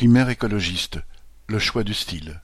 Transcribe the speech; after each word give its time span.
Primaire 0.00 0.30
écologiste, 0.30 0.98
le 1.46 1.58
choix 1.58 1.84
du 1.84 1.92
style. 1.92 2.40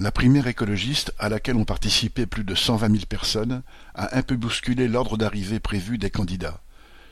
La 0.00 0.10
primaire 0.10 0.48
écologiste, 0.48 1.14
à 1.20 1.28
laquelle 1.28 1.54
ont 1.54 1.64
participé 1.64 2.26
plus 2.26 2.42
de 2.42 2.56
cent 2.56 2.74
vingt 2.74 2.88
mille 2.88 3.06
personnes, 3.06 3.62
a 3.94 4.18
un 4.18 4.22
peu 4.22 4.34
bousculé 4.34 4.88
l'ordre 4.88 5.16
d'arrivée 5.16 5.60
prévu 5.60 5.98
des 5.98 6.10
candidats. 6.10 6.60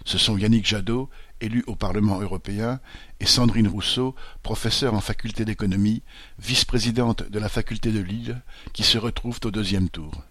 Ce 0.05 0.19
sont 0.19 0.37
Yannick 0.37 0.67
Jadot, 0.67 1.09
élu 1.41 1.63
au 1.69 1.77
Parlement 1.77 2.21
européen, 2.21 2.81
et 3.21 3.27
Sandrine 3.27 3.69
Rousseau, 3.69 4.17
professeure 4.43 4.95
en 4.95 5.01
faculté 5.01 5.45
d'économie, 5.45 6.03
vice-présidente 6.41 7.23
de 7.23 7.39
la 7.39 7.49
faculté 7.49 7.93
de 7.93 8.01
Lille, 8.01 8.43
qui 8.73 8.83
se 8.83 8.99
retrouvent 8.99 9.39
au 9.45 9.53
deuxième 9.53 9.91
tour. 9.91 10.25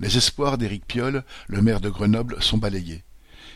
Les 0.00 0.18
espoirs 0.18 0.58
d'Éric 0.58 0.86
Piolle, 0.86 1.24
le 1.46 1.62
maire 1.62 1.80
de 1.80 1.88
Grenoble, 1.88 2.42
sont 2.42 2.58
balayés. 2.58 3.04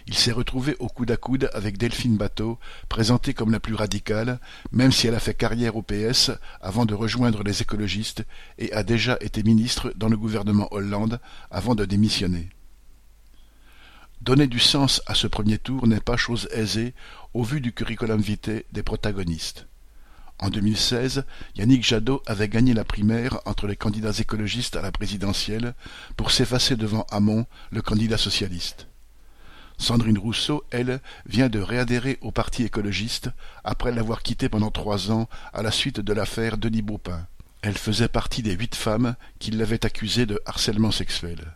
Il 0.09 0.15
s'est 0.15 0.33
retrouvé 0.33 0.75
au 0.79 0.87
coude 0.87 1.11
à 1.11 1.19
coude 1.19 1.51
avec 1.53 1.77
Delphine 1.77 2.17
Bateau, 2.17 2.59
présentée 2.89 3.35
comme 3.35 3.53
la 3.53 3.61
plus 3.61 3.75
radicale, 3.75 4.41
même 4.73 4.91
si 4.91 5.07
elle 5.07 5.15
a 5.15 5.21
fait 5.21 5.35
carrière 5.35 5.77
au 5.77 5.83
PS 5.83 6.31
avant 6.63 6.87
de 6.87 6.95
rejoindre 6.95 7.43
les 7.43 7.61
écologistes 7.61 8.25
et 8.57 8.73
a 8.73 8.83
déjà 8.83 9.19
été 9.21 9.43
ministre 9.43 9.93
dans 9.97 10.09
le 10.09 10.17
gouvernement 10.17 10.73
Hollande 10.73 11.21
avant 11.51 11.75
de 11.75 11.85
démissionner. 11.85 12.49
Donner 14.23 14.47
du 14.47 14.59
sens 14.59 15.03
à 15.07 15.15
ce 15.15 15.27
premier 15.27 15.59
tour 15.59 15.87
n'est 15.87 16.01
pas 16.01 16.17
chose 16.17 16.49
aisée 16.53 16.95
au 17.35 17.45
vu 17.45 17.61
du 17.61 17.75
curriculum 17.75 18.23
vitae 18.23 18.65
des 18.73 18.83
protagonistes. 18.83 19.67
En 20.39 20.49
2016, 20.49 21.25
Yannick 21.57 21.85
Jadot 21.85 22.23
avait 22.25 22.49
gagné 22.49 22.73
la 22.73 22.85
primaire 22.85 23.41
entre 23.45 23.67
les 23.67 23.77
candidats 23.77 24.19
écologistes 24.19 24.77
à 24.77 24.81
la 24.81 24.91
présidentielle 24.91 25.75
pour 26.17 26.31
s'effacer 26.31 26.77
devant 26.77 27.07
Hamon, 27.11 27.45
le 27.71 27.83
candidat 27.83 28.17
socialiste. 28.17 28.89
Sandrine 29.79 30.19
Rousseau, 30.19 30.65
elle, 30.71 31.01
vient 31.27 31.49
de 31.49 31.61
réadhérer 31.61 32.19
au 32.21 32.33
Parti 32.33 32.65
écologiste 32.65 33.31
après 33.65 33.93
l'avoir 33.93 34.23
quitté 34.23 34.49
pendant 34.49 34.71
trois 34.71 35.11
ans 35.13 35.29
à 35.53 35.63
la 35.63 35.71
suite 35.71 36.01
de 36.01 36.13
l'affaire 36.13 36.59
Denis 36.59 36.83
Baupin. 36.83 37.27
Elle 37.63 37.79
faisait 37.79 38.09
partie 38.09 38.43
des 38.43 38.53
huit 38.53 38.75
femmes 38.75 39.15
qui 39.39 39.51
l'avaient 39.51 39.87
accusée 39.87 40.27
de 40.27 40.41
harcèlement 40.47 40.91
sexuel. 40.91 41.55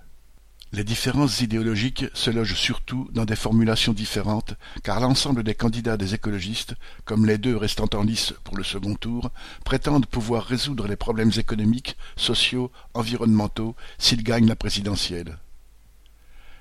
Les 0.74 0.84
différences 0.84 1.42
idéologiques 1.42 2.06
se 2.14 2.30
logent 2.30 2.54
surtout 2.54 3.10
dans 3.12 3.26
des 3.26 3.36
formulations 3.36 3.92
différentes, 3.92 4.54
car 4.82 5.00
l'ensemble 5.00 5.42
des 5.42 5.54
candidats 5.54 5.98
des 5.98 6.14
écologistes, 6.14 6.76
comme 7.04 7.26
les 7.26 7.36
deux 7.36 7.56
restant 7.56 7.90
en 7.92 8.02
lice 8.02 8.32
pour 8.42 8.56
le 8.56 8.64
second 8.64 8.94
tour, 8.94 9.30
prétendent 9.66 10.06
pouvoir 10.06 10.44
résoudre 10.44 10.88
les 10.88 10.96
problèmes 10.96 11.32
économiques, 11.36 11.98
sociaux, 12.16 12.72
environnementaux 12.94 13.76
s'ils 13.98 14.22
gagnent 14.22 14.48
la 14.48 14.56
présidentielle. 14.56 15.36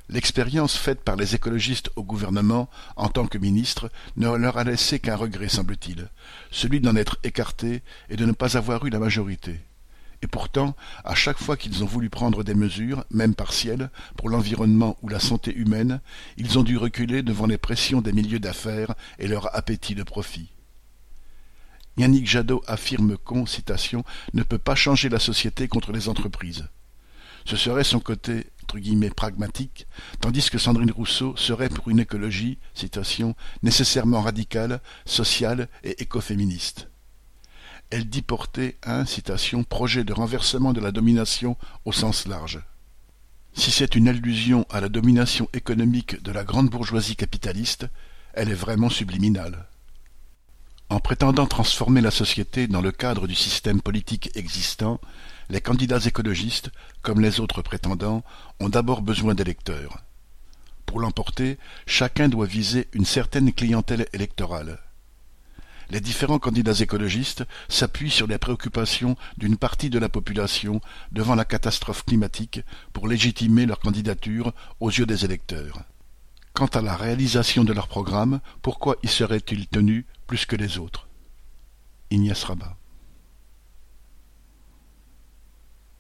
L'expérience 0.10 0.76
faite 0.76 1.02
par 1.02 1.16
les 1.16 1.36
écologistes 1.36 1.90
au 1.96 2.04
gouvernement, 2.04 2.70
en 2.96 3.08
tant 3.08 3.28
que 3.28 3.38
ministre, 3.38 3.90
ne 4.18 4.36
leur 4.36 4.58
a 4.58 4.64
laissé 4.64 5.00
qu'un 5.00 5.16
regret, 5.16 5.48
semble-t-il, 5.48 6.10
celui 6.52 6.82
d'en 6.82 6.96
être 6.96 7.18
écartés 7.24 7.82
et 8.10 8.18
de 8.18 8.26
ne 8.26 8.34
pas 8.34 8.58
avoir 8.58 8.86
eu 8.86 8.90
la 8.90 9.00
majorité. 9.00 9.62
Et 10.24 10.28
pourtant, 10.28 10.76
à 11.04 11.16
chaque 11.16 11.40
fois 11.40 11.58
qu'ils 11.58 11.84
ont 11.84 11.88
voulu 11.88 12.10
prendre 12.10 12.44
des 12.44 12.54
mesures, 12.54 13.06
même 13.10 13.34
partielles, 13.34 13.90
pour 14.18 14.30
l'environnement 14.30 14.98
ou 15.02 15.10
la 15.10 15.20
santé 15.20 15.56
humaine, 15.56 16.00
ils 16.38 16.60
ont 16.60 16.64
dû 16.64 16.78
reculer 16.78 17.24
devant 17.24 17.48
les 17.48 17.58
pressions 17.58 18.02
des 18.02 18.14
milieux 18.14 18.40
d'affaires 18.40 18.94
et 19.18 19.28
leur 19.28 19.56
appétit 19.56 19.96
de 19.96 20.04
profit. 20.04 20.52
Yannick 21.98 22.28
Jadot 22.28 22.64
affirme 22.68 23.18
qu'on, 23.18 23.46
citation, 23.46 24.04
ne 24.34 24.44
peut 24.44 24.58
pas 24.58 24.76
changer 24.76 25.10
la 25.10 25.20
société 25.20 25.68
contre 25.68 25.92
les 25.92 26.08
entreprises. 26.08 26.68
Ce 27.46 27.58
serait 27.58 27.84
son 27.84 28.00
côté 28.00 28.48
pragmatique, 29.16 29.88
tandis 30.20 30.50
que 30.50 30.58
Sandrine 30.58 30.92
Rousseau 30.92 31.36
serait 31.36 31.70
pour 31.70 31.90
une 31.90 32.00
écologie, 32.00 32.58
citation, 32.74 33.36
nécessairement 33.64 34.22
radicale, 34.22 34.82
sociale 35.06 35.68
et 35.84 36.02
écoféministe. 36.02 36.88
Elle 37.90 38.08
dit 38.08 38.22
porter 38.22 38.78
un, 38.84 39.06
citation, 39.06 39.64
projet 39.64 40.04
de 40.04 40.14
renversement 40.14 40.74
de 40.74 40.80
la 40.80 40.92
domination 40.92 41.58
au 41.84 41.92
sens 41.92 42.28
large. 42.28 42.62
Si 43.54 43.70
c'est 43.70 43.96
une 43.96 44.08
allusion 44.08 44.66
à 44.70 44.80
la 44.80 44.88
domination 44.88 45.50
économique 45.54 46.24
de 46.24 46.32
la 46.32 46.46
grande 46.46 46.70
bourgeoisie 46.70 47.18
capitaliste, 47.18 47.88
elle 48.34 48.50
est 48.50 48.54
vraiment 48.54 48.90
subliminale. 48.90 49.68
En 50.92 51.00
prétendant 51.00 51.46
transformer 51.46 52.02
la 52.02 52.12
société 52.12 52.68
dans 52.68 52.82
le 52.82 52.92
cadre 52.92 53.26
du 53.26 53.34
système 53.34 53.82
politique 53.82 54.30
existant, 54.36 55.00
les 55.50 55.62
candidats 55.62 56.06
écologistes, 56.06 56.70
comme 57.02 57.22
les 57.22 57.40
autres 57.40 57.62
prétendants, 57.62 58.26
ont 58.60 58.68
d'abord 58.68 59.02
besoin 59.02 59.34
d'électeurs. 59.34 60.00
Pour 60.86 61.00
l'emporter, 61.00 61.58
chacun 61.86 62.28
doit 62.28 62.46
viser 62.46 62.90
une 62.92 63.06
certaine 63.06 63.54
clientèle 63.54 64.06
électorale. 64.12 64.80
Les 65.92 66.02
différents 66.02 66.40
candidats 66.40 66.82
écologistes 66.82 67.46
s'appuient 67.70 68.12
sur 68.12 68.28
les 68.28 68.38
préoccupations 68.38 69.16
d'une 69.38 69.56
partie 69.56 69.90
de 69.90 69.98
la 69.98 70.10
population 70.10 70.82
devant 71.14 71.36
la 71.36 71.46
catastrophe 71.46 72.04
climatique 72.04 72.60
pour 72.92 73.08
légitimer 73.08 73.66
leur 73.66 73.80
candidature 73.80 74.52
aux 74.82 74.90
yeux 74.90 75.06
des 75.06 75.24
électeurs. 75.24 75.84
Quant 76.54 76.66
à 76.66 76.82
la 76.82 76.98
réalisation 76.98 77.64
de 77.64 77.72
leur 77.72 77.88
programme, 77.88 78.42
pourquoi 78.62 78.98
y 79.04 79.08
seraient-ils 79.08 79.68
tenus 79.68 80.04
plus 80.32 80.46
que 80.46 80.56
les 80.56 80.78
autres. 80.78 81.10
Ignace 82.10 82.46
Rabat 82.46 82.78